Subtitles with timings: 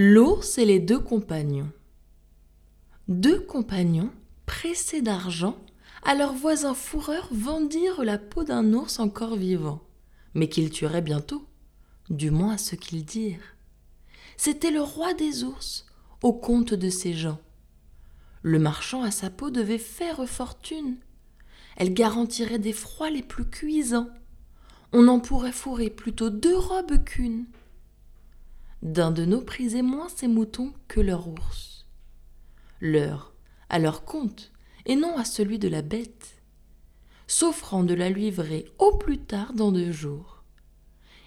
[0.00, 1.72] L'ours et les deux compagnons.
[3.08, 4.12] Deux compagnons,
[4.46, 5.58] pressés d'argent,
[6.04, 9.82] à leurs voisins fourreurs vendirent la peau d'un ours encore vivant,
[10.34, 11.44] mais qu'ils tueraient bientôt,
[12.10, 13.56] du moins ce qu'ils dirent.
[14.36, 15.84] C'était le roi des ours,
[16.22, 17.40] au compte de ses gens.
[18.42, 20.98] Le marchand à sa peau devait faire fortune.
[21.76, 24.10] Elle garantirait des froids les plus cuisants.
[24.92, 27.46] On en pourrait fourrer plutôt deux robes qu'une.
[28.82, 31.86] D'un de nos prisait moins ses moutons que leur ours.
[32.80, 33.34] Leur,
[33.68, 34.52] à leur compte,
[34.86, 36.42] et non à celui de la bête,
[37.26, 40.44] s'offrant de la livrer au plus tard dans deux jours.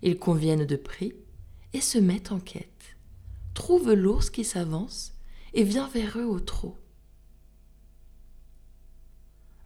[0.02, 1.13] Ils conviennent de prix
[1.73, 2.98] et se mettent en quête,
[3.53, 5.13] trouvent l'ours qui s'avance
[5.53, 6.77] et vient vers eux au trot.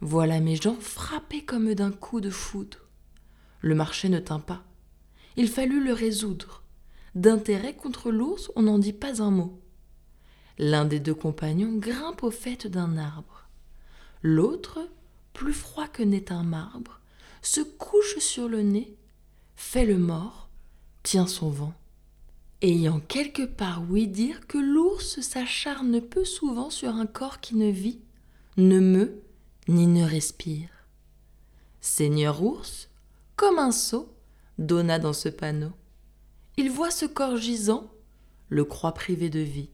[0.00, 2.78] Voilà mes gens frappés comme d'un coup de foudre.
[3.60, 4.62] Le marché ne tint pas.
[5.36, 6.62] Il fallut le résoudre.
[7.16, 9.58] D'intérêt contre l'ours, on n'en dit pas un mot.
[10.58, 13.48] L'un des deux compagnons grimpe au fait d'un arbre.
[14.22, 14.86] L'autre,
[15.32, 17.00] plus froid que n'est un marbre,
[17.40, 18.94] se couche sur le nez,
[19.54, 20.50] fait le mort,
[21.02, 21.72] tient son vent.
[22.60, 27.70] Ayant quelque part ouï dire que l'ours s'acharne peu souvent sur un corps qui ne
[27.70, 28.00] vit,
[28.58, 29.22] ne meut,
[29.68, 30.68] ni ne respire.
[31.80, 32.90] Seigneur ours,
[33.36, 34.14] comme un sot,
[34.58, 35.72] donna dans ce panneau.
[36.56, 37.90] Il voit ce corps gisant,
[38.48, 39.70] le croit privé de vie,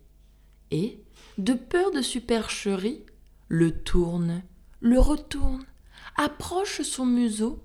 [0.70, 1.02] et,
[1.38, 3.04] de peur de supercherie,
[3.48, 4.42] le tourne,
[4.80, 5.64] le retourne,
[6.16, 7.62] approche son museau,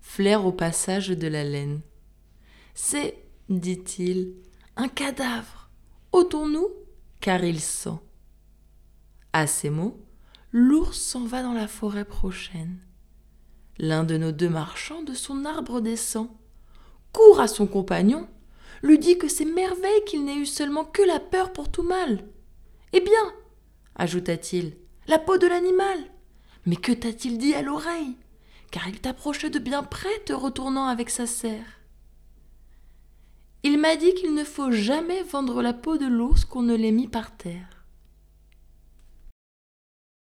[0.00, 1.80] flaire au passage de la laine.
[2.74, 4.34] C'est, dit-il,
[4.76, 5.70] un cadavre.
[6.12, 6.68] Ôtons-nous,
[7.20, 7.98] car il sent.
[9.32, 10.00] À ces mots,
[10.52, 12.78] l'ours s'en va dans la forêt prochaine.
[13.78, 16.28] L'un de nos deux marchands de son arbre descend,
[17.12, 18.28] court à son compagnon,
[18.82, 22.24] lui dit que c'est merveille qu'il n'ait eu seulement que la peur pour tout mal.
[22.92, 23.32] Eh bien,
[23.96, 25.98] ajouta-t-il, la peau de l'animal.
[26.66, 28.16] Mais que t'a-t-il dit à l'oreille?
[28.70, 31.80] Car il t'approchait de bien près, te retournant avec sa serre.
[33.62, 36.90] Il m'a dit qu'il ne faut jamais vendre la peau de l'ours qu'on ne l'ait
[36.90, 37.73] mis par terre.